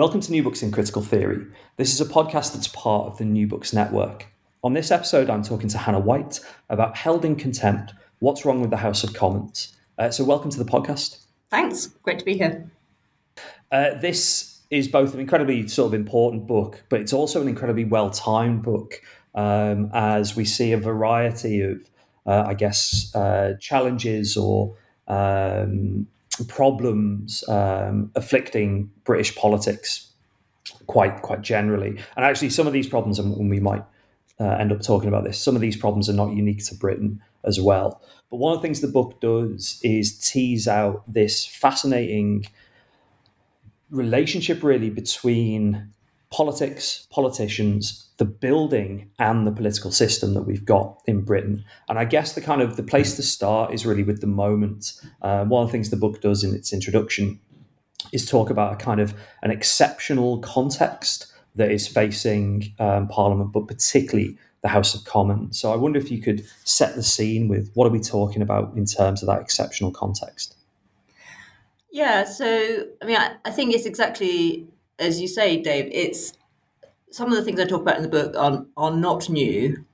[0.00, 1.44] Welcome to New Books in Critical Theory.
[1.76, 4.28] This is a podcast that's part of the New Books Network.
[4.64, 8.70] On this episode, I'm talking to Hannah White about Held in Contempt What's Wrong with
[8.70, 9.76] the House of Commons.
[9.98, 11.26] Uh, so, welcome to the podcast.
[11.50, 11.88] Thanks.
[12.02, 12.70] Great to be here.
[13.70, 17.84] Uh, this is both an incredibly sort of important book, but it's also an incredibly
[17.84, 19.02] well timed book
[19.34, 21.90] um, as we see a variety of,
[22.24, 24.76] uh, I guess, uh, challenges or
[25.08, 26.06] um,
[26.44, 30.10] problems um, afflicting British politics
[30.86, 31.90] quite quite generally.
[32.16, 33.84] And actually, some of these problems, and we might
[34.38, 37.22] uh, end up talking about this, some of these problems are not unique to Britain
[37.44, 38.02] as well.
[38.30, 42.46] But one of the things the book does is tease out this fascinating
[43.90, 45.90] relationship, really, between
[46.30, 51.64] politics, politicians, the building and the political system that we've got in Britain.
[51.88, 54.92] And I guess the kind of the place to start is really with the moment.
[55.22, 57.40] Uh, one of the things the book does in its introduction
[58.12, 63.66] is talk about a kind of an exceptional context that is facing um, Parliament, but
[63.66, 65.58] particularly the House of Commons.
[65.58, 68.76] So I wonder if you could set the scene with what are we talking about
[68.76, 70.56] in terms of that exceptional context?
[71.90, 74.68] Yeah, so I mean, I, I think it's exactly
[75.00, 75.88] as you say, Dave.
[75.90, 76.32] It's
[77.10, 79.84] some of the things I talk about in the book are, are not new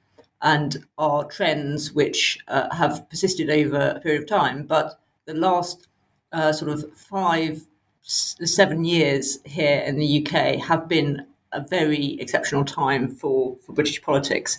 [0.43, 4.65] and are trends which uh, have persisted over a period of time.
[4.65, 5.89] But the last
[6.33, 7.67] uh, sort of five,
[8.03, 14.03] seven years here in the UK have been a very exceptional time for, for British
[14.03, 14.59] politics.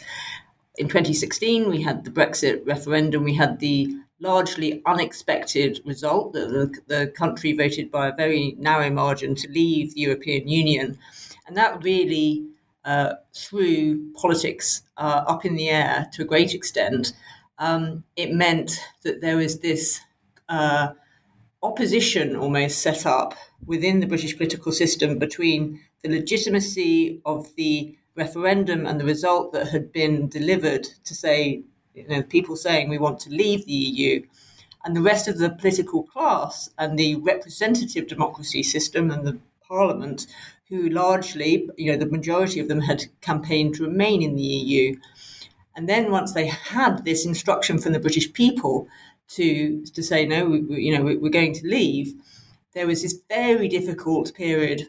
[0.78, 6.74] In 2016, we had the Brexit referendum, we had the largely unexpected result that the,
[6.88, 10.98] the country voted by a very narrow margin to leave the European Union.
[11.48, 12.46] And that really
[12.86, 17.14] uh, threw politics uh, up in the air to a great extent.
[17.58, 20.00] Um, it meant that there was this
[20.50, 20.90] uh,
[21.64, 23.34] opposition almost set up
[23.66, 29.68] within the British political system between the legitimacy of the referendum and the result that
[29.68, 31.62] had been delivered to say,
[31.94, 34.22] you know, people saying we want to leave the EU,
[34.84, 39.38] and the rest of the political class and the representative democracy system and the
[39.68, 40.28] parliament
[40.70, 44.96] who largely, you know, the majority of them had campaigned to remain in the EU.
[45.76, 48.88] And then once they had this instruction from the British people
[49.30, 52.14] to to say no, we, you know, we're going to leave,
[52.74, 54.88] there was this very difficult period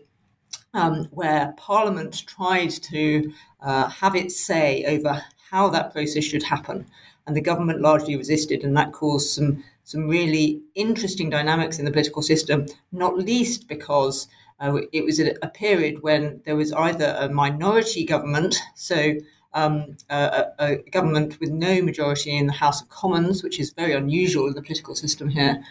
[0.74, 6.86] um, where Parliament tried to uh, have its say over how that process should happen,
[7.26, 11.90] and the government largely resisted, and that caused some some really interesting dynamics in the
[11.90, 14.28] political system, not least because
[14.60, 19.14] uh, it was a, a, period when there was either a minority government, so
[19.54, 23.92] um, a, a, government with no majority in the House of Commons, which is very
[23.92, 25.62] unusual in the political system here,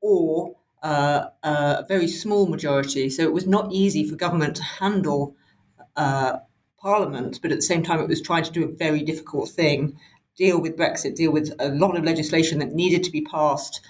[0.00, 3.10] or uh, a very small majority.
[3.10, 5.34] So it was not easy for government to handle
[5.96, 6.38] uh,
[6.80, 9.98] Parliament, but at the same time, it was trying to do a very difficult thing
[10.36, 13.80] deal with Brexit, deal with a lot of legislation that needed to be passed,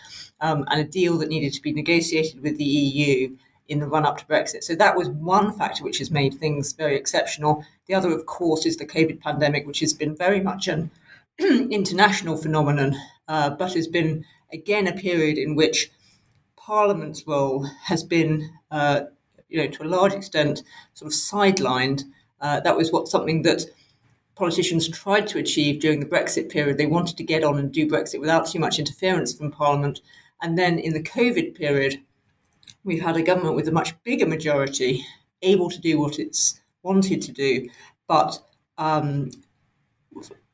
[0.40, 3.36] um, and a deal that needed to be negotiated with the EU
[3.68, 4.64] in the run up to Brexit.
[4.64, 7.64] So that was one factor which has made things very exceptional.
[7.86, 10.90] The other, of course, is the COVID pandemic, which has been very much an
[11.38, 12.96] international phenomenon,
[13.28, 15.90] uh, but has been again a period in which
[16.56, 19.02] Parliament's role has been, uh,
[19.48, 20.62] you know, to a large extent,
[20.94, 22.04] sort of sidelined.
[22.40, 23.64] Uh, that was what something that
[24.34, 26.78] politicians tried to achieve during the Brexit period.
[26.78, 30.00] They wanted to get on and do Brexit without too much interference from Parliament.
[30.40, 32.00] And then in the COVID period,
[32.88, 35.04] we've had a government with a much bigger majority
[35.42, 37.68] able to do what it's wanted to do,
[38.08, 38.38] but
[38.78, 39.30] um,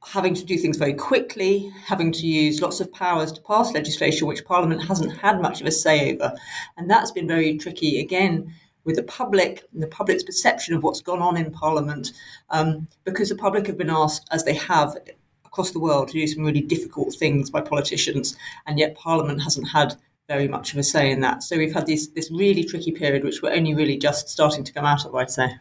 [0.05, 4.27] having to do things very quickly, having to use lots of powers to pass legislation
[4.27, 6.35] which Parliament hasn't had much of a say over.
[6.77, 8.53] And that's been very tricky, again,
[8.85, 12.13] with the public and the public's perception of what's gone on in Parliament,
[12.51, 14.99] um, because the public have been asked, as they have
[15.47, 18.37] across the world, to do some really difficult things by politicians,
[18.67, 19.95] and yet Parliament hasn't had
[20.29, 21.43] very much of a say in that.
[21.43, 24.73] So we've had this this really tricky period, which we're only really just starting to
[24.73, 25.57] come out of, I'd say.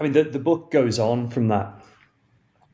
[0.00, 1.72] I mean, the, the book goes on from that,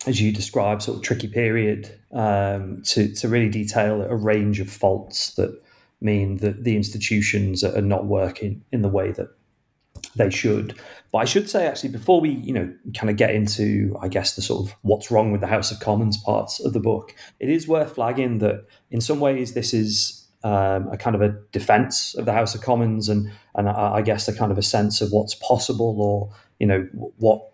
[0.07, 4.71] as you describe, sort of tricky period um, to, to really detail a range of
[4.71, 5.63] faults that
[6.01, 9.29] mean that the institutions are not working in the way that
[10.17, 10.79] they should.
[11.13, 14.37] But I should say, actually, before we, you know, kind of get into, I guess,
[14.37, 17.49] the sort of what's wrong with the House of Commons parts of the book, it
[17.49, 22.15] is worth flagging that in some ways this is um, a kind of a defence
[22.15, 25.01] of the House of Commons, and and I, I guess a kind of a sense
[25.01, 27.51] of what's possible, or you know, what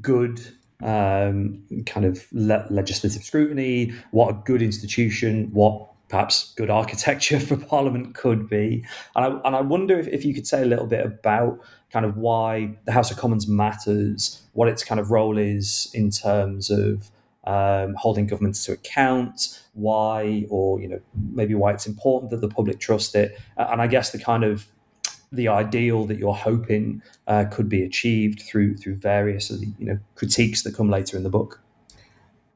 [0.00, 0.40] good
[0.82, 7.56] um, kind of le- legislative scrutiny, what a good institution, what perhaps good architecture for
[7.56, 8.84] Parliament could be.
[9.14, 11.60] And I, and I wonder if, if you could say a little bit about
[11.90, 16.10] kind of why the House of Commons matters, what its kind of role is in
[16.10, 17.10] terms of
[17.44, 21.00] um, holding governments to account, why, or you know,
[21.32, 24.66] maybe why it's important that the public trust it, and I guess the kind of
[25.32, 29.98] the ideal that you're hoping uh, could be achieved through through various of you know
[30.14, 31.60] critiques that come later in the book.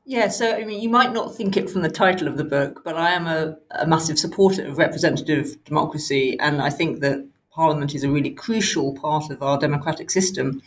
[0.05, 2.83] Yeah, so I mean, you might not think it from the title of the book,
[2.85, 7.95] but I am a, a massive supporter of representative democracy, and I think that Parliament
[7.95, 10.61] is a really crucial part of our democratic system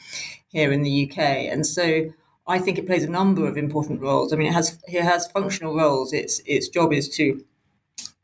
[0.48, 1.18] here in the UK.
[1.20, 2.06] And so
[2.48, 4.32] I think it plays a number of important roles.
[4.32, 6.14] I mean, it has it has functional roles.
[6.14, 7.44] Its its job is to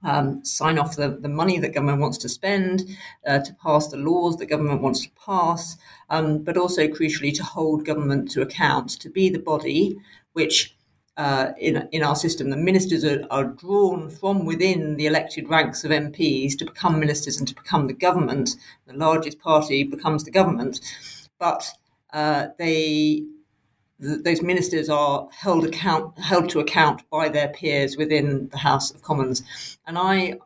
[0.04, 2.84] um, sign off the, the money that government wants to spend,
[3.28, 5.78] uh, to pass the laws that government wants to pass,
[6.10, 9.96] um, but also crucially to hold government to account, to be the body
[10.34, 10.75] which
[11.18, 15.84] uh, in, in our system, the ministers are, are, drawn from within the elected ranks
[15.84, 18.56] of MPs to become ministers and to become the government.
[18.88, 20.80] The largest party becomes the government,
[21.38, 21.69] but
[22.13, 23.25] uh, they
[24.02, 28.92] th- those ministers are held account held to account by their peers within the House
[28.92, 29.44] of Commons.
[29.86, 30.40] And I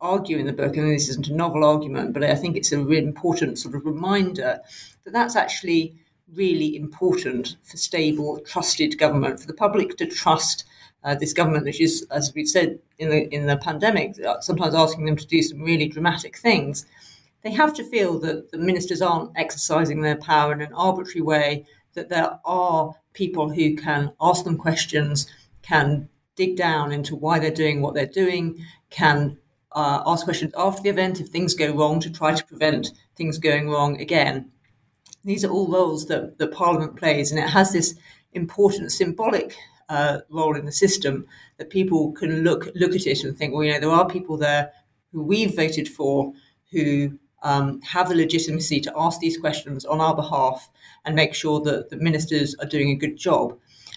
[0.00, 2.78] argue in the book, and this isn't a novel argument, but I think it's a
[2.78, 4.60] really important sort of reminder
[5.04, 5.94] that that's actually
[6.34, 10.64] really important for stable, trusted government, for the public to trust
[11.04, 14.74] uh, this government, which is, as we've said in the in the pandemic, uh, sometimes
[14.74, 16.86] asking them to do some really dramatic things.
[17.42, 21.66] They have to feel that the ministers aren't exercising their power in an arbitrary way.
[21.92, 25.30] That there are people who can ask them questions,
[25.62, 29.38] can dig down into why they're doing what they're doing, can
[29.72, 33.38] uh, ask questions after the event if things go wrong to try to prevent things
[33.38, 34.50] going wrong again.
[35.24, 37.94] These are all roles that, that Parliament plays, and it has this
[38.32, 39.56] important symbolic
[39.88, 41.26] uh, role in the system
[41.58, 44.36] that people can look look at it and think, well, you know, there are people
[44.36, 44.72] there
[45.12, 46.32] who we've voted for
[46.70, 50.68] who um, have the legitimacy to ask these questions on our behalf
[51.04, 53.56] and make sure that the ministers are doing a good job.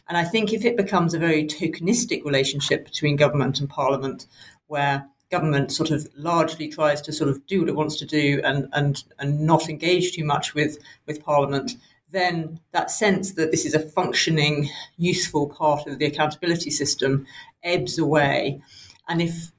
[0.10, 4.28] And I think if it becomes a very tokenistic relationship between government and parliament,
[4.68, 8.42] where government sort of largely tries to sort of do what it wants to do
[8.44, 11.76] and and and not engage too much with with Parliament,
[12.12, 17.26] then that sense that this is a functioning, useful part of the accountability system
[17.64, 18.62] ebbs away.
[19.10, 19.52] And if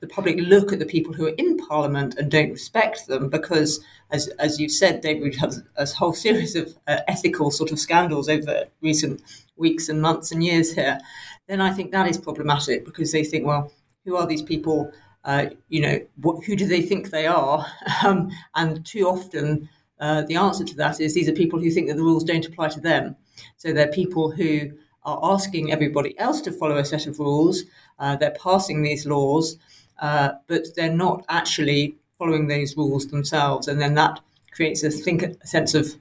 [0.00, 3.80] the public look at the people who are in Parliament and don't respect them because,
[4.10, 7.78] as, as you've said, David, have had a whole series of uh, ethical sort of
[7.78, 9.22] scandals over recent
[9.56, 11.00] weeks and months and years here,
[11.48, 13.72] then I think that is problematic because they think, well,
[14.04, 14.92] who are these people
[15.26, 17.66] uh, you know, what, who do they think they are?
[18.04, 19.68] Um, and too often,
[19.98, 22.46] uh, the answer to that is these are people who think that the rules don't
[22.46, 23.16] apply to them.
[23.56, 24.70] So they're people who
[25.04, 27.64] are asking everybody else to follow a set of rules.
[27.98, 29.56] Uh, they're passing these laws,
[30.00, 33.66] uh, but they're not actually following those rules themselves.
[33.66, 34.20] And then that
[34.52, 35.94] creates a, think, a sense of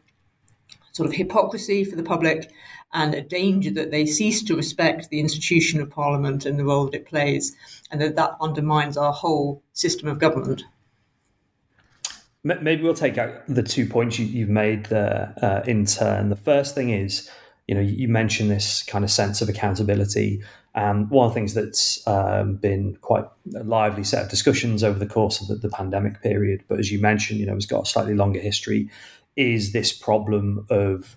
[0.91, 2.51] sort of hypocrisy for the public
[2.95, 6.85] and a danger that they cease to respect the institution of Parliament and the role
[6.85, 7.55] that it plays,
[7.91, 10.63] and that that undermines our whole system of government.
[12.43, 16.29] Maybe we'll take out the two points you, have made there uh, in turn.
[16.29, 17.29] The first thing is,
[17.67, 20.41] you know, you mentioned this kind of sense of accountability,
[20.75, 23.23] And one of the things that's um, been quite
[23.55, 26.91] a lively set of discussions over the course of the, the pandemic period, but as
[26.91, 28.89] you mentioned, you know, it's got a slightly longer history,
[29.37, 31.15] is this problem of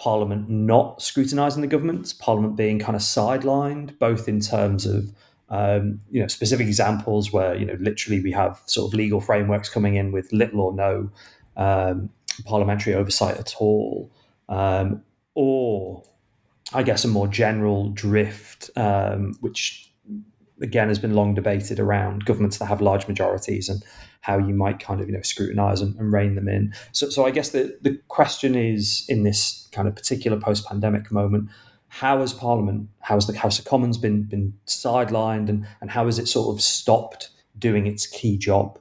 [0.00, 5.12] Parliament not scrutinising the government, Parliament being kind of sidelined, both in terms of
[5.50, 9.68] um, you know specific examples where you know literally we have sort of legal frameworks
[9.68, 11.10] coming in with little or no
[11.58, 12.08] um,
[12.46, 14.10] parliamentary oversight at all,
[14.48, 15.02] um,
[15.34, 16.02] or
[16.72, 19.92] I guess a more general drift, um, which
[20.62, 23.84] again has been long debated around governments that have large majorities and
[24.20, 26.74] how you might kind of you know scrutinize and, and rein them in.
[26.92, 31.10] So, so I guess the the question is in this kind of particular post pandemic
[31.10, 31.48] moment,
[31.88, 36.06] how has Parliament, how has the House of Commons been been sidelined, and and how
[36.06, 38.78] has it sort of stopped doing its key job?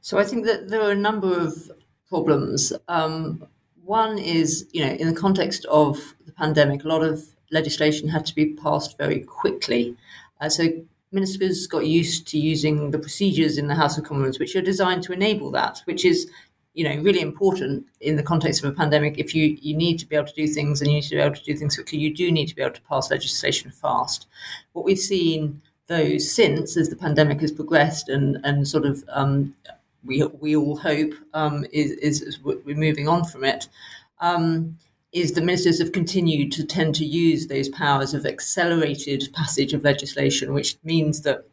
[0.00, 1.70] So I think that there are a number of
[2.08, 2.72] problems.
[2.88, 3.46] Um,
[3.82, 8.26] one is, you know, in the context of the pandemic, a lot of legislation had
[8.26, 9.96] to be passed very quickly.
[10.40, 10.68] Uh, so
[11.12, 15.02] ministers got used to using the procedures in the House of Commons, which are designed
[15.04, 16.30] to enable that, which is
[16.74, 19.18] you know really important in the context of a pandemic.
[19.18, 21.20] If you you need to be able to do things and you need to be
[21.20, 24.26] able to do things quickly, you do need to be able to pass legislation fast.
[24.72, 29.54] What we've seen though since as the pandemic has progressed and and sort of um,
[30.04, 33.68] we we all hope um, is, is, is we're moving on from it.
[34.20, 34.78] Um,
[35.12, 39.84] is the ministers have continued to tend to use those powers of accelerated passage of
[39.84, 41.44] legislation, which means that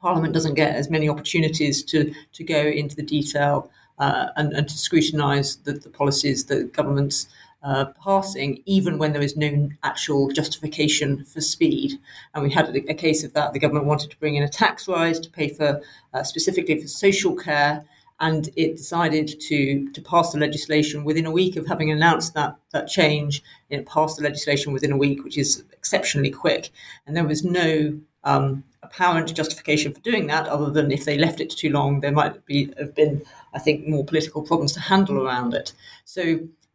[0.00, 4.68] Parliament doesn't get as many opportunities to, to go into the detail uh, and, and,
[4.68, 7.28] to scrutinise the, the, policies that governments
[7.62, 11.92] uh, passing, even when there is no actual justification for speed.
[12.34, 13.52] And we had a, a, case of that.
[13.52, 15.80] The government wanted to bring in a tax rise to pay for
[16.12, 17.84] uh, specifically for social care,
[18.24, 22.56] and it decided to to pass the legislation within a week of having announced that
[22.72, 23.42] that change.
[23.68, 26.70] It passed the legislation within a week, which is exceptionally quick,
[27.06, 31.40] and there was no um, apparent justification for doing that, other than if they left
[31.40, 35.18] it too long, there might be have been, I think, more political problems to handle
[35.26, 35.74] around it.
[36.06, 36.22] So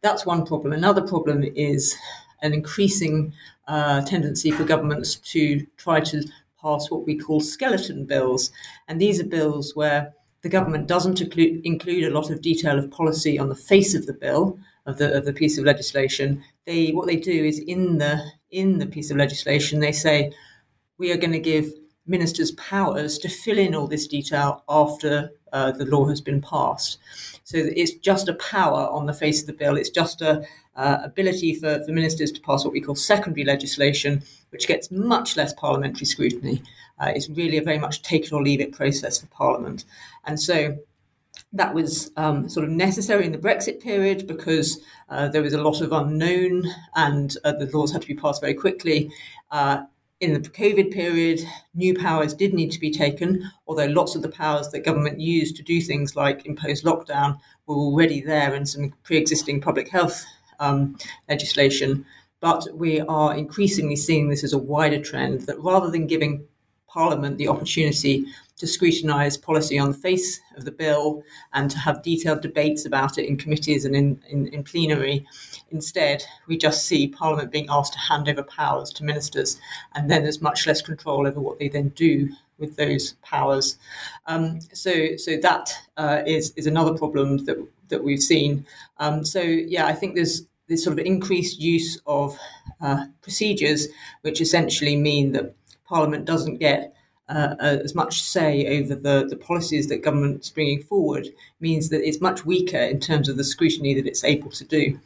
[0.02, 0.72] that's one problem.
[0.72, 1.96] Another problem is
[2.42, 3.32] an increasing
[3.66, 6.22] uh, tendency for governments to try to
[6.62, 8.52] pass what we call skeleton bills,
[8.86, 13.38] and these are bills where the government doesn't include, a lot of detail of policy
[13.38, 16.42] on the face of the bill of the of the piece of legislation.
[16.66, 20.32] They what they do is in the in the piece of legislation they say
[20.98, 21.72] we are going to give
[22.06, 26.98] ministers powers to fill in all this detail after uh, the law has been passed.
[27.44, 29.76] So it's just a power on the face of the bill.
[29.76, 30.44] It's just a
[30.76, 35.36] uh, ability for, for ministers to pass what we call secondary legislation, which gets much
[35.36, 36.62] less parliamentary scrutiny.
[36.98, 39.84] Uh, it's really a very much take it or leave it process for Parliament.
[40.24, 40.76] And so
[41.52, 45.62] that was um, sort of necessary in the Brexit period because uh, there was a
[45.62, 49.10] lot of unknown and uh, the laws had to be passed very quickly.
[49.50, 49.82] Uh,
[50.20, 51.40] in the COVID period,
[51.74, 55.56] new powers did need to be taken, although lots of the powers that government used
[55.56, 60.24] to do things like impose lockdown were already there in some pre existing public health
[60.58, 60.96] um,
[61.28, 62.04] legislation.
[62.40, 66.46] But we are increasingly seeing this as a wider trend that rather than giving
[66.92, 68.24] Parliament the opportunity
[68.58, 71.22] to scrutinise policy on the face of the bill
[71.54, 75.26] and to have detailed debates about it in committees and in, in, in, plenary.
[75.70, 79.58] Instead, we just see Parliament being asked to hand over powers to ministers,
[79.94, 82.28] and then there's much less control over what they then do
[82.58, 83.78] with those powers.
[84.26, 88.66] Um, so, so that uh, is is another problem that that we've seen.
[88.98, 92.38] Um, so, yeah, I think there's this sort of increased use of
[92.80, 93.88] uh, procedures,
[94.22, 95.54] which essentially mean that
[95.90, 96.94] Parliament doesn't get
[97.28, 101.28] uh, uh, as much say over the, the policies that government's bringing forward
[101.58, 104.98] means that it's much weaker in terms of the scrutiny that it's able to do.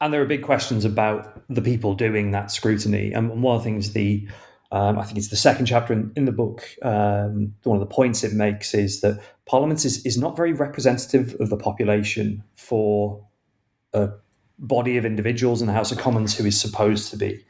[0.00, 3.12] And there are big questions about the people doing that scrutiny.
[3.12, 4.26] And one of the things the
[4.72, 6.64] um, I think it's the second chapter in, in the book.
[6.82, 11.34] Um, one of the points it makes is that Parliament is, is not very representative
[11.40, 13.26] of the population for
[13.92, 14.10] a
[14.58, 17.44] body of individuals in the House of Commons who is supposed to be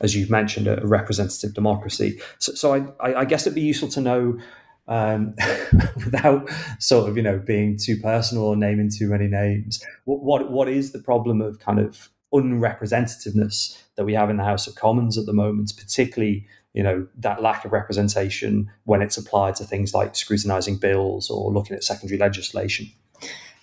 [0.00, 2.20] as you've mentioned, a, representative democracy.
[2.38, 4.38] So, so I, I, guess it'd be useful to know,
[4.88, 5.34] um,
[5.96, 6.48] without
[6.78, 10.68] sort of you know being too personal or naming too many names, what, what what
[10.68, 15.16] is the problem of kind of unrepresentativeness that we have in the House of Commons
[15.16, 19.94] at the moment, particularly you know that lack of representation when it's applied to things
[19.94, 22.86] like scrutinising bills or looking at secondary legislation.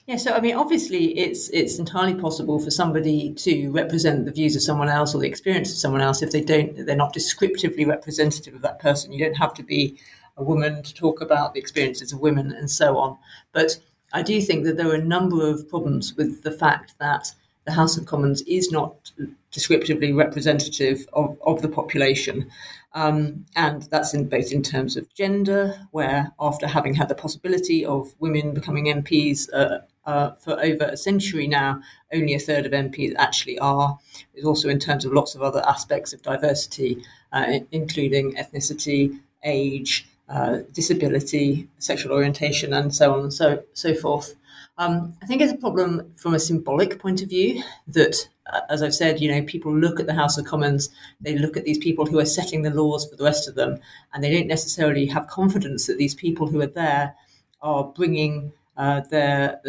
[0.06, 4.54] Yeah, so I mean, obviously, it's it's entirely possible for somebody to represent the views
[4.54, 7.86] of someone else or the experience of someone else if they don't they're not descriptively
[7.86, 9.14] representative of that person.
[9.14, 9.98] You don't have to be
[10.36, 13.18] a woman to talk about the experiences of women and so on.
[13.54, 13.78] But
[14.12, 17.34] I do think that there are a number of problems with the fact that
[17.66, 19.12] the House of Commons is not
[19.52, 22.50] descriptively representative of, of the population.
[22.94, 27.86] Um, and that's in both in terms of gender, where after having had the possibility
[27.86, 31.82] of women becoming MPs uh, uh, for over a century now,
[32.14, 33.98] only a third of MPs actually are.
[34.34, 40.08] It's also in terms of lots of other aspects of diversity, uh, including ethnicity, age,
[40.30, 44.36] uh, disability, sexual orientation, and so on and so so forth.
[44.78, 48.82] Um, I think it's a problem from a symbolic point of view that, uh, as
[48.82, 50.90] I've said, you know, people look at the House of Commons,
[51.22, 53.80] they look at these people who are setting the laws for the rest of them,
[54.14, 57.16] and they don't necessarily have confidence that these people who are there
[57.62, 59.62] are bringing uh, their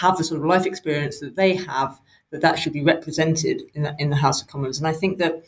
[0.00, 2.00] have the sort of life experience that they have
[2.30, 4.78] that that should be represented in the, in the House of Commons.
[4.78, 5.44] And I think that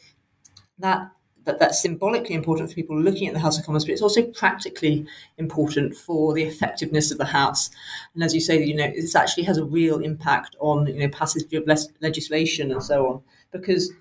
[0.79, 1.11] that
[1.45, 4.23] that that's symbolically important for people looking at the House of Commons, but it's also
[4.23, 5.07] practically
[5.37, 7.71] important for the effectiveness of the House.
[8.15, 11.09] And as you say, you know, this actually has a real impact on you know
[11.09, 11.67] passage of
[12.01, 13.93] legislation and so on, because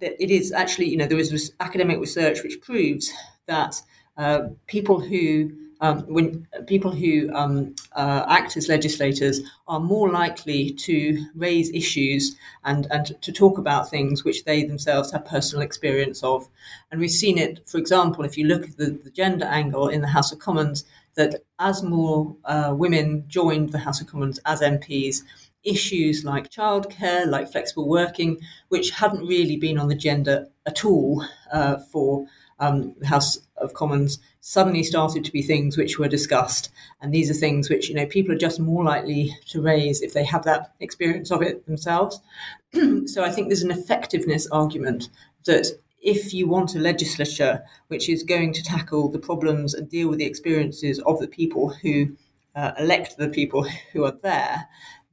[0.00, 3.12] it is actually you know there is academic research which proves
[3.46, 3.80] that
[4.16, 10.72] uh, people who um, when people who um, uh, act as legislators are more likely
[10.72, 16.22] to raise issues and, and to talk about things which they themselves have personal experience
[16.22, 16.48] of.
[16.90, 20.02] And we've seen it, for example, if you look at the, the gender angle in
[20.02, 20.84] the House of Commons,
[21.14, 25.22] that as more uh, women joined the House of Commons as MPs,
[25.64, 31.24] issues like childcare, like flexible working, which hadn't really been on the agenda at all
[31.52, 32.26] uh, for
[32.58, 36.70] um, the House of Commons suddenly started to be things which were discussed.
[37.00, 40.14] And these are things which, you know, people are just more likely to raise if
[40.14, 42.20] they have that experience of it themselves.
[43.06, 45.10] so I think there's an effectiveness argument
[45.44, 45.66] that
[46.00, 50.18] if you want a legislature which is going to tackle the problems and deal with
[50.18, 52.16] the experiences of the people who
[52.54, 54.66] uh, elect the people who are there,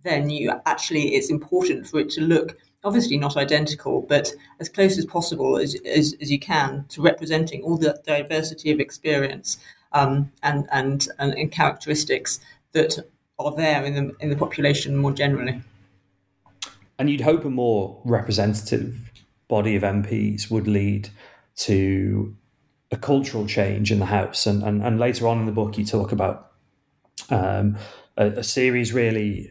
[0.03, 2.57] then you actually it's important for it to look
[2.88, 7.62] obviously not identical, but as close as possible as, as, as you can to representing
[7.62, 9.58] all the diversity of experience
[9.91, 12.39] um, and, and, and, and characteristics
[12.72, 12.98] that
[13.39, 15.62] are there in the, in the population more generally.
[16.97, 19.12] And you'd hope a more representative
[19.47, 21.10] body of MPs would lead
[21.58, 22.36] to
[22.91, 24.47] a cultural change in the House.
[24.47, 26.54] And, and, and later on in the book, you talk about
[27.30, 27.78] um,
[28.15, 29.50] a, a, series really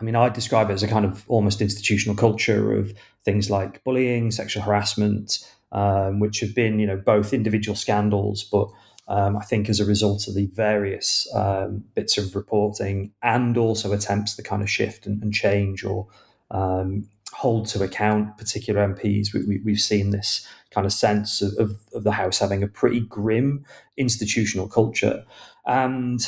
[0.00, 2.92] i mean i describe it as a kind of almost institutional culture of
[3.24, 5.38] things like bullying sexual harassment
[5.70, 8.68] um, which have been you know both individual scandals but
[9.08, 13.92] um, i think as a result of the various um, bits of reporting and also
[13.92, 16.06] attempts to kind of shift and, and change or
[16.50, 21.54] um, hold to account particular mps we, we, have seen this kind of sense of,
[21.58, 23.64] of, of the house having a pretty grim
[23.96, 25.24] institutional culture.
[25.66, 26.20] And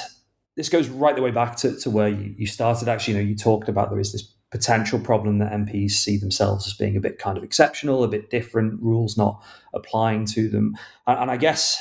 [0.61, 2.87] this goes right the way back to, to where you, you started.
[2.87, 6.67] Actually, you know, you talked about there is this potential problem that MPs see themselves
[6.67, 9.43] as being a bit kind of exceptional, a bit different, rules not
[9.73, 10.77] applying to them.
[11.07, 11.81] And, and I guess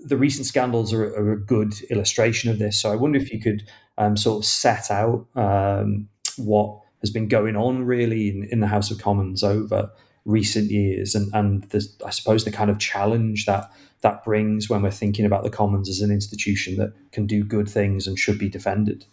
[0.00, 2.80] the recent scandals are, are, a good illustration of this.
[2.80, 3.62] So I wonder if you could
[3.98, 8.66] um, sort of set out um, what has been going on really in, in the
[8.66, 9.92] House of Commons over
[10.28, 14.82] recent years and, and the, I suppose the kind of challenge that that brings when
[14.82, 18.38] we're thinking about the Commons as an institution that can do good things and should
[18.38, 19.04] be defended.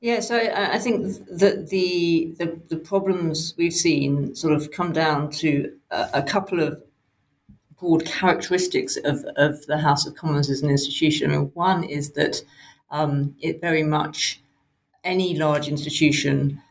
[0.00, 4.92] Yeah, so I, I think that the, the, the problems we've seen sort of come
[4.92, 6.82] down to a, a couple of
[7.78, 11.30] broad characteristics of, of the House of Commons as an institution.
[11.30, 12.42] I mean, one is that
[12.90, 14.40] um, it very much
[15.02, 16.62] any large institution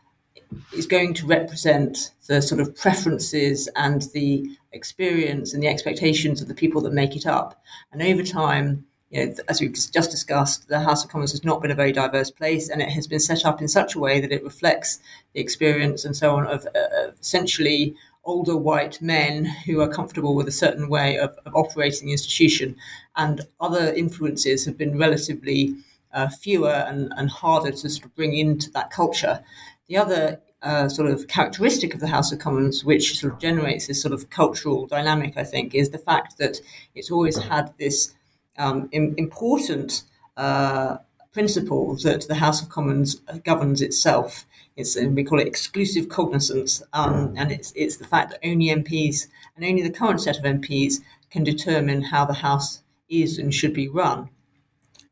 [0.72, 6.48] is going to represent the sort of preferences and the experience and the expectations of
[6.48, 7.62] the people that make it up.
[7.92, 11.62] And over time, you know, as we've just discussed, the House of Commons has not
[11.62, 14.20] been a very diverse place, and it has been set up in such a way
[14.20, 14.98] that it reflects
[15.32, 20.48] the experience and so on of uh, essentially older white men who are comfortable with
[20.48, 22.74] a certain way of, of operating the institution,
[23.16, 25.76] and other influences have been relatively
[26.12, 29.44] uh, fewer and, and harder to sort of bring into that culture.
[29.88, 33.86] The other uh, sort of characteristic of the House of Commons, which sort of generates
[33.86, 36.60] this sort of cultural dynamic, I think, is the fact that
[36.94, 38.14] it's always had this
[38.56, 40.04] um, important
[40.36, 40.96] uh,
[41.32, 44.46] principle that the House of Commons governs itself.
[44.76, 49.26] It's we call it exclusive cognizance, um, and it's it's the fact that only MPs
[49.54, 53.74] and only the current set of MPs can determine how the House is and should
[53.74, 54.30] be run,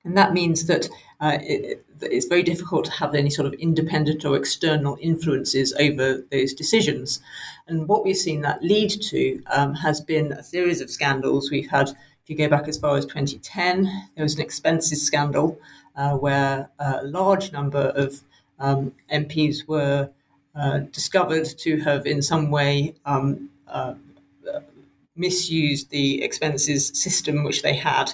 [0.05, 0.89] and that means that
[1.21, 6.25] uh, it, it's very difficult to have any sort of independent or external influences over
[6.33, 7.21] those decisions.
[7.69, 11.51] And what we've seen that lead to um, has been a series of scandals.
[11.51, 13.85] We've had, if you go back as far as 2010,
[14.17, 15.59] there was an expenses scandal
[15.95, 18.23] uh, where a large number of
[18.59, 20.11] um, MPs were
[20.57, 23.95] uh, discovered to have in some way um, uh,
[25.17, 28.13] misused the expenses system which they had,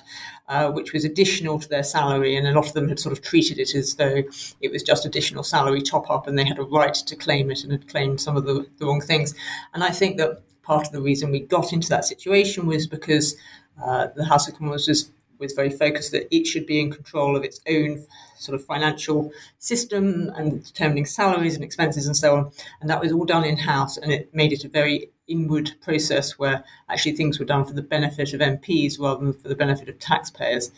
[0.48, 3.22] uh, which was additional to their salary, and a lot of them had sort of
[3.22, 4.22] treated it as though
[4.60, 7.62] it was just additional salary top up, and they had a right to claim it
[7.62, 9.34] and had claimed some of the, the wrong things.
[9.74, 13.36] And I think that part of the reason we got into that situation was because
[13.82, 17.36] uh, the House of Commons was was very focused that it should be in control
[17.36, 18.04] of its own
[18.38, 22.50] sort of financial system and determining salaries and expenses and so on.
[22.80, 26.38] And that was all done in house, and it made it a very inward process
[26.38, 29.88] where actually things were done for the benefit of MPs rather than for the benefit
[29.88, 30.70] of taxpayers.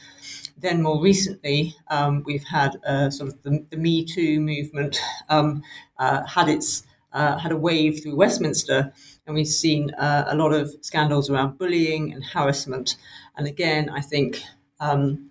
[0.58, 5.62] Then more recently, um, we've had uh, sort of the, the, Me Too movement um,
[5.98, 8.92] uh, had its uh, had a wave through Westminster,
[9.26, 12.96] and we've seen uh, a lot of scandals around bullying and harassment.
[13.36, 14.42] And again, I think
[14.78, 15.30] um,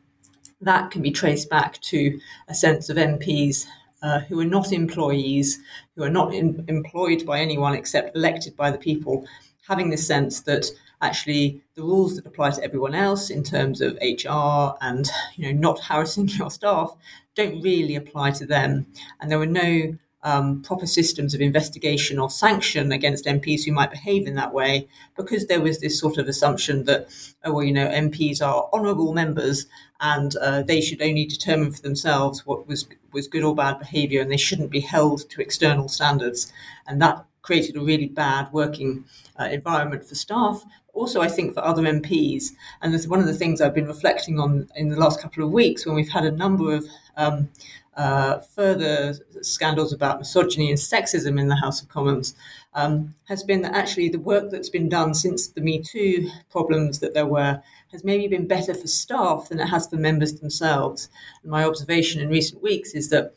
[0.62, 3.65] that can be traced back to a sense of MPs
[4.01, 5.59] uh, who are not employees,
[5.95, 9.25] who are not in, employed by anyone except elected by the people,
[9.67, 10.65] having this sense that
[11.01, 15.59] actually the rules that apply to everyone else in terms of HR and you know
[15.59, 16.95] not harassing your staff
[17.35, 18.85] don't really apply to them,
[19.19, 23.91] and there were no um, proper systems of investigation or sanction against MPs who might
[23.91, 27.08] behave in that way, because there was this sort of assumption that,
[27.45, 29.65] oh, well, you know, MPs are honourable members
[30.01, 34.21] and uh, they should only determine for themselves what was was good or bad behaviour,
[34.21, 36.51] and they shouldn't be held to external standards,
[36.88, 39.03] and that created a really bad working
[39.39, 40.63] uh, environment for staff.
[40.93, 42.49] Also, I think for other MPs,
[42.82, 45.43] and this is one of the things I've been reflecting on in the last couple
[45.43, 47.49] of weeks when we've had a number of um,
[47.95, 52.36] uh, further scandals about misogyny and sexism in the House of Commons
[52.73, 56.99] um, has been that actually the work that's been done since the Me Too problems
[56.99, 61.10] that there were has maybe been better for staff than it has for members themselves.
[61.41, 63.34] And my observation in recent weeks is that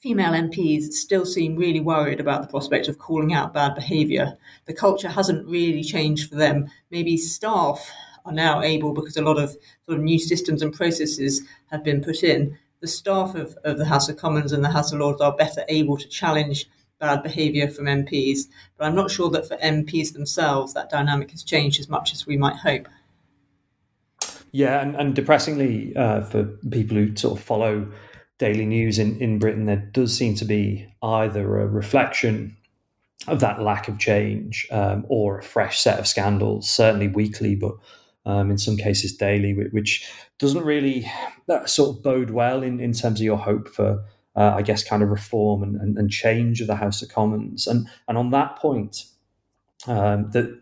[0.00, 4.36] female MPs still seem really worried about the prospect of calling out bad behaviour.
[4.64, 6.68] The culture hasn't really changed for them.
[6.90, 7.90] Maybe staff
[8.24, 9.50] are now able, because a lot of
[9.86, 13.84] sort of new systems and processes have been put in, the staff of, of the
[13.84, 17.68] House of Commons and the House of Lords are better able to challenge bad behaviour
[17.68, 18.48] from MPs.
[18.76, 22.26] But I'm not sure that for MPs themselves that dynamic has changed as much as
[22.26, 22.88] we might hope.
[24.52, 27.90] Yeah, and, and depressingly uh, for people who sort of follow
[28.38, 32.56] daily news in, in Britain, there does seem to be either a reflection
[33.28, 37.74] of that lack of change um, or a fresh set of scandals, certainly weekly, but
[38.26, 41.10] um, in some cases daily, which doesn't really
[41.66, 44.04] sort of bode well in, in terms of your hope for,
[44.36, 47.66] uh, I guess, kind of reform and, and, and, change of the House of Commons.
[47.66, 49.04] And and on that point,
[49.86, 50.60] um, the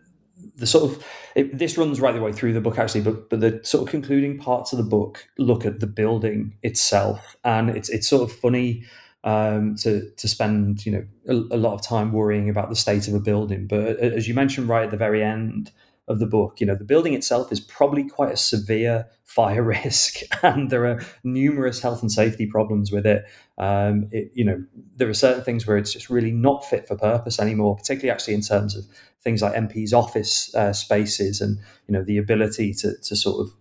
[0.55, 3.39] the sort of it, this runs right the way through the book actually, but but
[3.39, 7.89] the sort of concluding parts of the book look at the building itself, and it's
[7.89, 8.85] it's sort of funny
[9.23, 13.07] um, to to spend you know a, a, lot of time worrying about the state
[13.07, 13.67] of a building.
[13.67, 15.71] But as you mentioned right at the very end,
[16.09, 16.59] of the book.
[16.59, 21.01] You know, the building itself is probably quite a severe fire risk, and there are
[21.23, 23.25] numerous health and safety problems with it.
[23.57, 24.31] Um, it.
[24.33, 24.63] You know,
[24.95, 28.33] there are certain things where it's just really not fit for purpose anymore, particularly actually
[28.33, 28.85] in terms of
[29.23, 33.53] things like MP's office uh, spaces and you know the ability to to sort of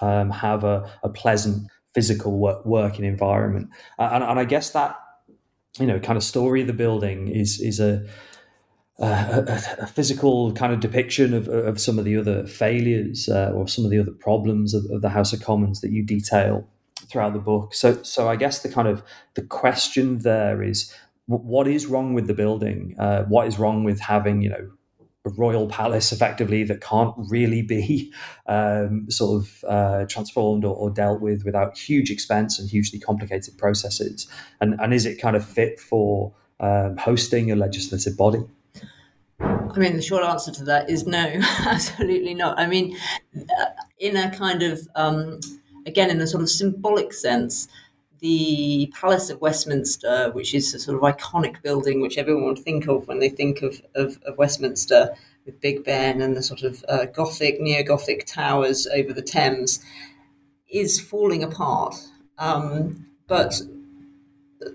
[0.00, 3.70] um, have a, a, pleasant physical work, working environment.
[3.98, 4.98] And, and I guess that
[5.78, 8.04] you know kind of story of the building is is a
[8.98, 13.66] a, a, physical kind of depiction of, of some of the other failures uh, or
[13.66, 16.68] some of the other problems of, of, the House of Commons that you detail
[17.08, 17.74] throughout the book.
[17.74, 19.02] So, so I guess the kind of
[19.34, 20.94] the question there is,
[21.26, 22.94] what is wrong with the building?
[22.98, 24.70] Uh, what is wrong with having, you know,
[25.26, 28.12] a royal palace effectively that can't really be
[28.46, 33.56] um, sort of uh, transformed or, or, dealt with without huge expense and hugely complicated
[33.58, 34.28] processes?
[34.60, 38.44] And, and is it kind of fit for um, hosting a legislative body?
[39.44, 41.18] I mean, the short answer to that is no,
[41.66, 42.58] absolutely not.
[42.58, 42.96] I mean,
[43.36, 43.64] uh,
[43.98, 45.40] in a kind of, um,
[45.86, 47.68] again, in a sort of symbolic sense,
[48.20, 52.86] the Palace of Westminster, which is a sort of iconic building which everyone would think
[52.86, 56.84] of when they think of, of, of Westminster, with Big Ben and the sort of
[56.88, 59.80] uh, Gothic, neo Gothic towers over the Thames,
[60.70, 61.96] is falling apart.
[62.38, 63.60] Um, but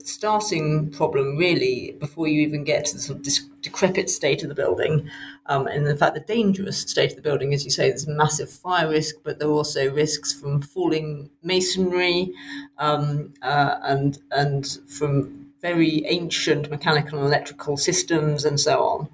[0.03, 4.55] starting problem really before you even get to the sort of decrepit state of the
[4.55, 5.09] building.
[5.45, 8.51] Um, and in fact the dangerous state of the building as you say there's massive
[8.51, 12.31] fire risk but there are also risks from falling masonry
[12.77, 19.09] um, uh, and and from very ancient mechanical and electrical systems and so on.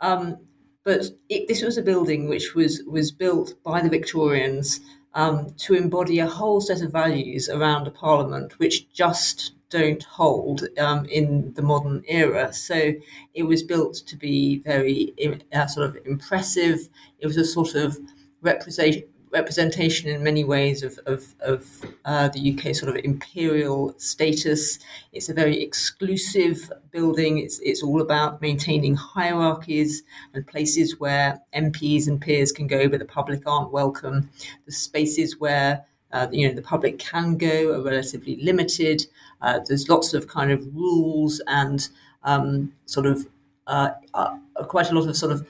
[0.00, 0.36] Um,
[0.84, 4.80] but it, this was a building which was was built by the Victorians
[5.14, 10.66] um, to embody a whole set of values around a parliament which just don't hold
[10.78, 12.52] um, in the modern era.
[12.52, 12.92] So
[13.34, 15.14] it was built to be very
[15.52, 16.88] uh, sort of impressive.
[17.18, 17.98] It was a sort of
[18.40, 21.66] representation representation in many ways of, of, of
[22.04, 24.78] uh, the UK sort of imperial status.
[25.12, 27.38] It's a very exclusive building.
[27.38, 30.02] It's, it's all about maintaining hierarchies
[30.34, 34.30] and places where MPs and peers can go, but the public aren't welcome.
[34.66, 39.06] The spaces where uh, you know the public can go are relatively limited.
[39.42, 41.88] Uh, there's lots of kind of rules and
[42.24, 43.26] um, sort of
[43.66, 44.36] uh, uh,
[44.68, 45.46] quite a lot of sort of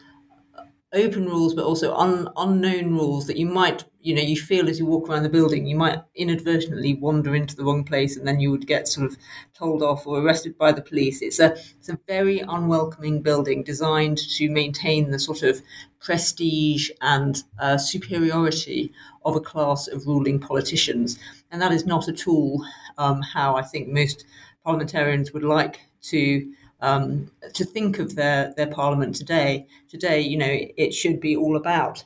[0.92, 4.78] open rules, but also un, unknown rules that you might, you know, you feel as
[4.78, 8.40] you walk around the building, you might inadvertently wander into the wrong place, and then
[8.40, 9.18] you would get sort of
[9.52, 11.20] told off or arrested by the police.
[11.20, 15.60] It's a it's a very unwelcoming building, designed to maintain the sort of
[16.00, 18.92] prestige and uh, superiority
[19.24, 21.18] of a class of ruling politicians,
[21.50, 22.64] and that is not at all
[22.96, 24.24] um, how I think most
[24.64, 29.66] parliamentarians would like to um, to think of their their parliament today.
[29.88, 32.04] Today, you know, it should be all about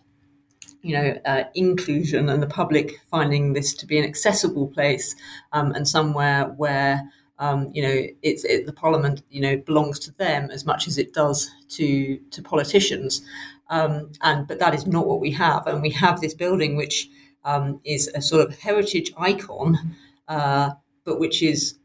[0.82, 5.14] you know uh, inclusion and the public finding this to be an accessible place
[5.52, 7.10] um, and somewhere where.
[7.38, 9.24] Um, you know, it's it, the parliament.
[9.28, 13.22] You know, belongs to them as much as it does to to politicians.
[13.68, 17.08] Um, and but that is not what we have, and we have this building which
[17.44, 19.96] um, is a sort of heritage icon,
[20.28, 20.70] uh,
[21.04, 21.78] but which is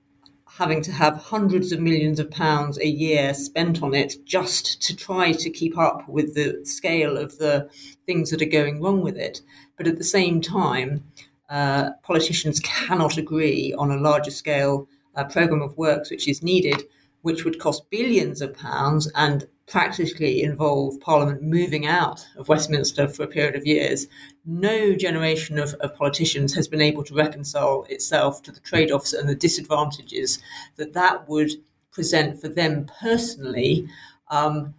[0.58, 4.96] having to have hundreds of millions of pounds a year spent on it just to
[4.96, 7.70] try to keep up with the scale of the
[8.08, 9.40] things that are going wrong with it.
[9.78, 11.04] But at the same time,
[11.48, 16.84] uh, politicians cannot agree on a larger scale uh, program of works which is needed,
[17.22, 23.24] which would cost billions of pounds and practically involve Parliament moving out of Westminster for
[23.24, 24.08] a period of years,
[24.46, 29.12] no generation of, of politicians has been able to reconcile itself to the trade offs
[29.12, 30.40] and the disadvantages
[30.78, 31.52] that that would
[31.92, 33.88] present for them personally.
[34.30, 34.74] Um,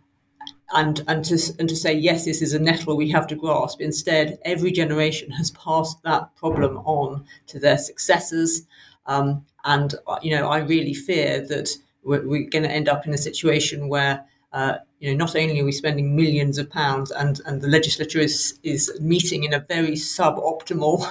[0.75, 3.81] and, and, to, and to say, yes, this is a nettle we have to grasp.
[3.81, 8.63] Instead, every generation has passed that problem on to their successors.
[9.07, 11.71] Um, and, uh, you know, I really fear that
[12.03, 15.61] we're, we're going to end up in a situation where uh, you know, not only
[15.61, 19.61] are we spending millions of pounds, and, and the legislature is is meeting in a
[19.61, 21.09] very suboptimal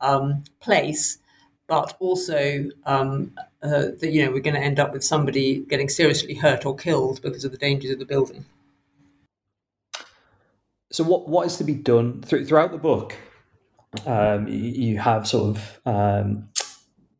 [0.00, 1.18] um, place,
[1.66, 5.88] but also um, uh, that you know we're going to end up with somebody getting
[5.88, 8.44] seriously hurt or killed because of the dangers of the building.
[10.90, 13.14] So, what what is to be done throughout the book?
[14.06, 16.48] Um, you have sort of um,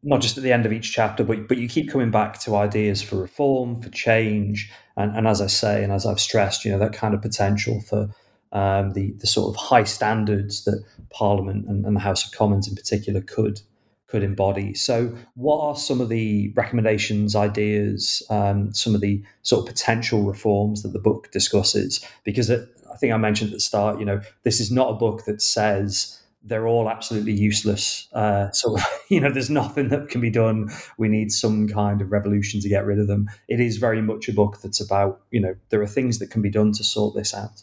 [0.02, 2.56] not just at the end of each chapter, but but you keep coming back to
[2.56, 6.70] ideas for reform, for change, and, and as I say, and as I've stressed, you
[6.70, 8.08] know that kind of potential for
[8.52, 12.68] um, the the sort of high standards that Parliament and, and, the House of Commons
[12.68, 13.60] in particular could
[14.06, 14.72] could embody.
[14.74, 20.22] So, what are some of the recommendations, ideas, um, some of the sort of potential
[20.22, 22.04] reforms that the book discusses?
[22.24, 24.94] Because it, I think I mentioned at the start, you know, this is not a
[24.94, 28.08] book that says they're all absolutely useless.
[28.12, 28.76] Uh, so,
[29.08, 30.70] you know, there's nothing that can be done.
[30.96, 33.28] We need some kind of revolution to get rid of them.
[33.48, 36.42] It is very much a book that's about, you know, there are things that can
[36.42, 37.62] be done to sort this out.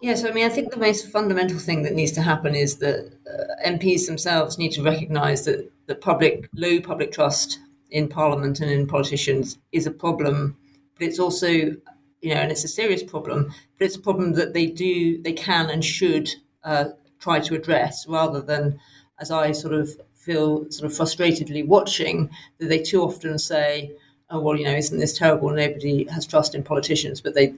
[0.00, 3.12] Yes, I mean, I think the most fundamental thing that needs to happen is that
[3.26, 7.58] uh, MPs themselves need to recognise that the public, low public trust
[7.90, 10.56] in Parliament and in politicians is a problem,
[10.94, 11.76] but it's also, you
[12.22, 15.68] know, and it's a serious problem, but it's a problem that they do, they can
[15.68, 16.30] and should
[16.64, 16.86] uh,
[17.20, 18.80] try to address rather than,
[19.20, 23.92] as I sort of feel sort of frustratedly watching, that they too often say,
[24.30, 25.50] oh, well, you know, isn't this terrible?
[25.50, 27.54] Nobody has trust in politicians, but they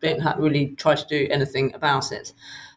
[0.00, 2.32] don't really try to do anything about it.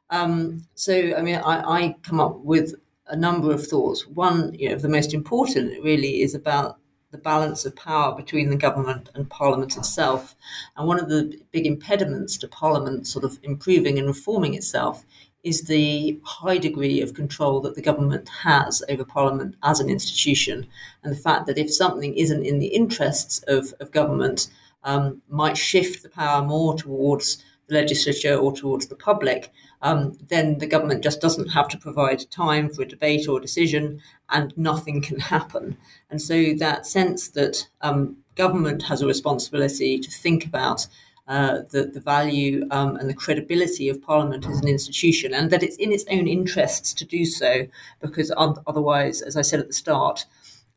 [0.09, 2.75] Um, so, I mean, I, I, come up with
[3.07, 4.05] a number of thoughts.
[4.07, 6.77] One, you know, the most important really is about
[7.11, 10.35] the balance of power between the government and Parliament itself.
[10.75, 15.03] And one of the big impediments to Parliament sort of improving and reforming itself
[15.43, 20.67] is the high degree of control that the government has over Parliament as an institution,
[21.03, 24.49] and the fact that if something isn't in the interests of, of government,
[24.83, 29.51] um, might shift the power more towards the legislature or towards the public,
[29.81, 33.41] um, then the government just doesn't have to provide time for a debate or a
[33.41, 33.99] decision,
[34.29, 35.77] and nothing can happen.
[36.09, 40.87] And so that sense that um, government has a responsibility to think about
[41.31, 45.63] uh, the, the value um, and the credibility of Parliament as an institution, and that
[45.63, 47.65] it's in its own interests to do so,
[48.01, 48.33] because
[48.67, 50.25] otherwise, as I said at the start,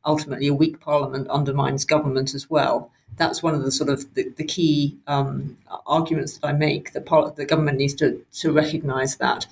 [0.04, 2.76] ultimately a weak Parliament undermines government as well.
[3.16, 6.92] That's one of the sort of the, the key um, arguments that I make.
[6.92, 9.46] That part, the government needs to to recognise that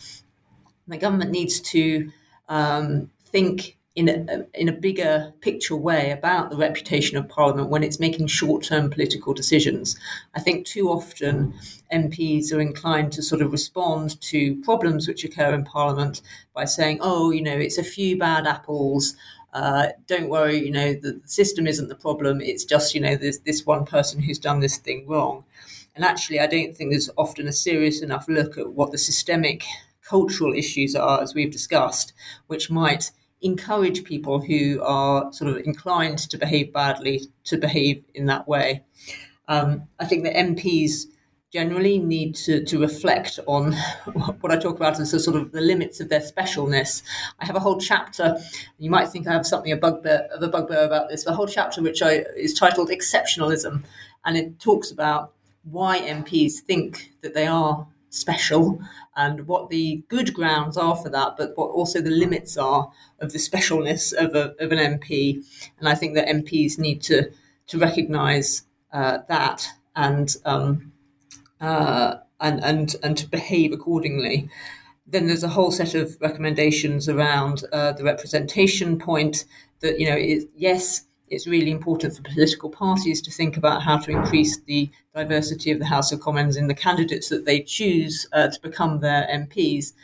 [0.87, 2.13] the government needs to
[2.49, 7.83] um, think in a, in a bigger picture way about the reputation of Parliament when
[7.83, 9.97] it's making short term political decisions.
[10.35, 11.55] I think too often
[11.93, 16.23] MPs are inclined to sort of respond to problems which occur in Parliament
[16.55, 19.15] by saying, oh, you know, it's a few bad apples.
[19.53, 22.41] Uh, don't worry, you know, the, the system isn't the problem.
[22.41, 25.45] It's just, you know, there's this one person who's done this thing wrong.
[25.95, 29.65] And actually, I don't think there's often a serious enough look at what the systemic
[30.03, 32.15] cultural issues are, as we've discussed,
[32.47, 33.11] which might
[33.43, 38.85] encourage people who are sort of inclined to behave badly to behave in that way.
[39.49, 41.07] Um, I think that MPs
[41.53, 43.73] generally need to, to reflect on
[44.41, 47.03] what I talk about as the sort of the limits of their specialness.
[47.41, 48.39] I have a whole chapter,
[48.79, 51.35] you might think I have something a bugbear, of a bugbear about this, but a
[51.35, 53.85] whole chapter which I, is titled Exceptionalism,
[54.25, 58.79] and it talks about why MPs think that they are special
[59.17, 63.33] and what the good grounds are for that, but what also the limits are of
[63.33, 65.43] the specialness of, a, of an MP.
[65.79, 67.31] And I think that MPs need to
[67.69, 70.93] to recognise uh, that and, um,
[71.61, 74.51] uh, and and and to behave accordingly.
[75.07, 79.45] Then there's a whole set of recommendations around uh, the representation point.
[79.81, 83.97] That you know, it, yes it's really important for political parties to think about how
[83.97, 88.27] to increase the diversity of the House of Commons in the candidates that they choose
[88.33, 89.95] uh, to become their MPs.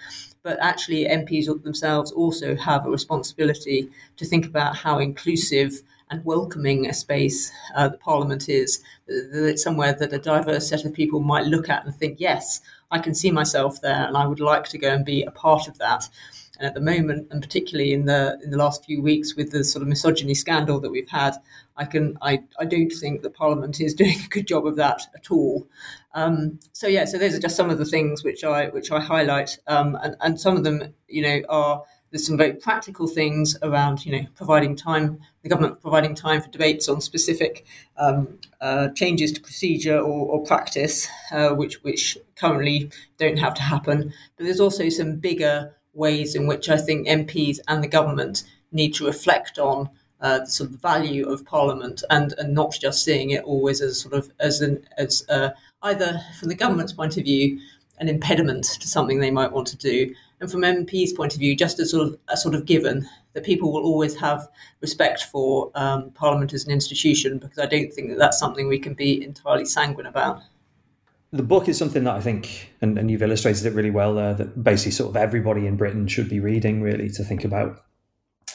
[0.42, 6.86] But actually, MPs themselves also have a responsibility to think about how inclusive and welcoming
[6.86, 8.82] a space uh, the Parliament is.
[9.06, 12.62] That it's somewhere that a diverse set of people might look at and think, yes,
[12.90, 15.68] I can see myself there, and I would like to go and be a part
[15.68, 16.08] of that.
[16.58, 19.62] And at the moment, and particularly in the in the last few weeks with the
[19.64, 21.36] sort of misogyny scandal that we've had,
[21.76, 25.02] I can I, I don't think that Parliament is doing a good job of that
[25.14, 25.66] at all.
[26.14, 29.00] Um, so yeah, so those are just some of the things which I which I
[29.00, 33.56] highlight, um, and and some of them you know are there's some very practical things
[33.62, 37.66] around, you know, providing time, the government providing time for debates on specific
[37.98, 43.62] um, uh, changes to procedure or, or practice, uh, which which currently don't have to
[43.62, 44.12] happen.
[44.36, 48.94] But there's also some bigger ways in which I think MPs and the government need
[48.94, 53.30] to reflect on uh, the sort of value of Parliament and, and not just seeing
[53.30, 55.50] it always as sort of as an as uh,
[55.82, 57.61] either from the government's point of view
[58.00, 61.56] an impediment to something they might want to do, and from MP's point of view,
[61.56, 64.48] just as sort of a sort of given that people will always have
[64.80, 68.78] respect for um, Parliament as an institution, because I don't think that that's something we
[68.78, 70.42] can be entirely sanguine about
[71.30, 74.34] the book is something that I think, and, and you've illustrated it really well there,
[74.34, 77.84] that basically sort of everybody in Britain should be reading really to think about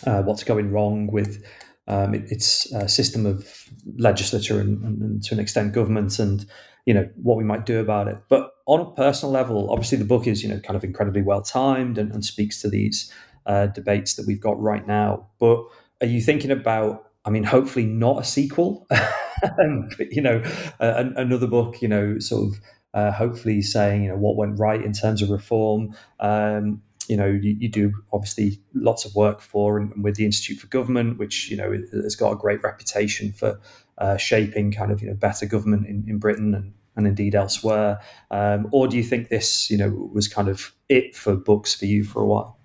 [0.06, 1.44] uh, what's going wrong with
[1.88, 6.46] um, it, its uh, system of legislature and, and, and, to an extent government and
[6.86, 8.18] you know what we might do about it.
[8.28, 11.42] But on a personal level, obviously the book is you know kind of incredibly well
[11.42, 13.12] timed and, and speaks to these
[13.46, 15.28] uh, debates that we've got right now.
[15.40, 15.64] But
[16.02, 17.10] are you thinking about?
[17.26, 18.88] I mean, hopefully not a sequel.
[20.12, 20.42] you know,
[20.80, 22.60] uh, another book, you know, sort of
[22.94, 25.96] uh, hopefully saying, you know, what went right in terms of reform.
[26.20, 30.60] Um, you know, you, you, do obviously lots of work for and, with the Institute
[30.60, 33.60] for Government, which you know has got a great reputation for
[33.98, 38.00] uh, shaping kind of you know better government in, in Britain and, and indeed elsewhere.
[38.32, 41.86] Um, or do you think this, you know, was kind of it for books for
[41.86, 42.58] you for a while?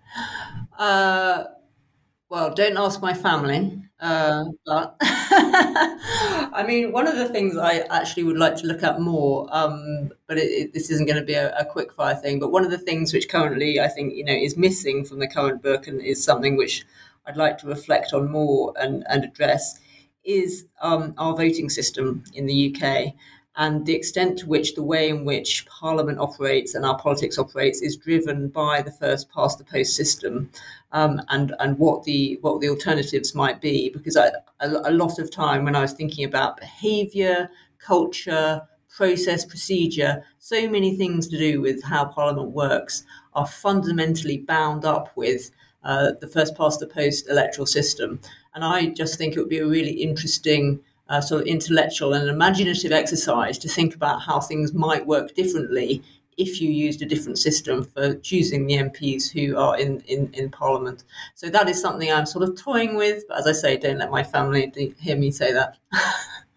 [2.31, 3.83] Well, don't ask my family.
[4.01, 9.01] Uh, but I mean, one of the things I actually would like to look at
[9.01, 12.39] more, um, but it, it, this isn't going to be a, a quick fire thing.
[12.39, 15.27] But one of the things which currently I think you know is missing from the
[15.29, 16.85] current book and is something which
[17.27, 19.81] I'd like to reflect on more and, and address
[20.25, 23.15] is um, our voting system in the UK
[23.59, 27.83] and the extent to which the way in which Parliament operates and our politics operates
[27.83, 30.49] is driven by the first past the post system,
[30.93, 33.91] um, and and what the what the alternatives might be.
[33.91, 34.29] Because I,
[34.61, 40.69] a, a lot of time when I was thinking about behaviour, culture, process, procedure, so
[40.69, 43.03] many things to do with how Parliament works
[43.35, 45.51] are fundamentally bound up with
[45.83, 48.21] uh, the first past the post electoral system.
[48.55, 52.29] And I just think it would be a really interesting uh, sort of intellectual and
[52.29, 56.03] imaginative exercise to think about how things might work differently
[56.37, 60.51] if you used a different system for choosing the MPs who are in, in, in
[60.51, 61.03] Parliament.
[61.35, 63.25] So that is something I'm sort of toying with.
[63.29, 65.77] But as I say, don't let my family hear me say that.